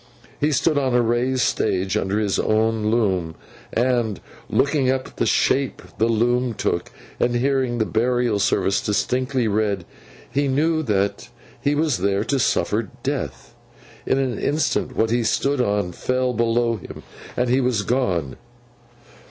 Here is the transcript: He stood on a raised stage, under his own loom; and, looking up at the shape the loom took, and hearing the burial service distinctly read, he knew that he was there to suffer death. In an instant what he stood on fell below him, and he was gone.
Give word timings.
He 0.39 0.51
stood 0.51 0.79
on 0.79 0.95
a 0.95 1.01
raised 1.03 1.43
stage, 1.43 1.95
under 1.95 2.17
his 2.19 2.39
own 2.39 2.89
loom; 2.89 3.35
and, 3.71 4.19
looking 4.49 4.89
up 4.89 5.05
at 5.09 5.17
the 5.17 5.27
shape 5.27 5.79
the 5.99 6.07
loom 6.07 6.55
took, 6.55 6.89
and 7.19 7.35
hearing 7.35 7.77
the 7.77 7.85
burial 7.85 8.39
service 8.39 8.81
distinctly 8.81 9.47
read, 9.47 9.85
he 10.31 10.47
knew 10.47 10.81
that 10.81 11.29
he 11.61 11.75
was 11.75 11.99
there 11.99 12.23
to 12.23 12.39
suffer 12.39 12.89
death. 13.03 13.53
In 14.07 14.17
an 14.17 14.39
instant 14.39 14.95
what 14.97 15.11
he 15.11 15.23
stood 15.23 15.61
on 15.61 15.91
fell 15.91 16.33
below 16.33 16.77
him, 16.77 17.03
and 17.37 17.47
he 17.47 17.61
was 17.61 17.83
gone. 17.83 18.37